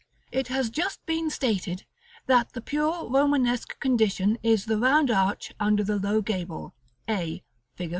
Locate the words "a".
7.07-7.43